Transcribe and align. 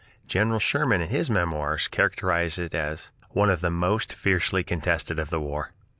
General 0.25 0.57
Sherman, 0.59 0.99
in 0.99 1.09
his 1.09 1.29
"Memoirs," 1.29 1.87
characterizes 1.87 2.57
it 2.57 2.73
as 2.73 3.11
"one 3.29 3.51
of 3.51 3.61
the 3.61 3.69
most 3.69 4.11
fiercely 4.13 4.63
contested 4.63 5.19
of 5.19 5.29
the 5.29 5.39
war." 5.39 5.73